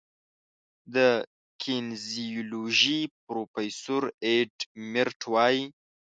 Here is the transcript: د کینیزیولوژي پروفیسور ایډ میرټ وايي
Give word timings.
د 0.95 0.97
کینیزیولوژي 1.61 3.01
پروفیسور 3.25 4.03
ایډ 4.25 4.53
میرټ 4.91 5.19
وايي 5.33 5.63